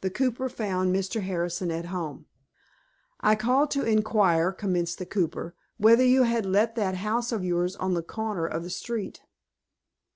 [0.00, 1.22] The cooper found Mr.
[1.22, 2.26] Harrison at home.
[3.20, 7.76] "I called to inquire," commenced the cooper, "whether you had let that house of yours
[7.76, 9.20] on the corner of the street."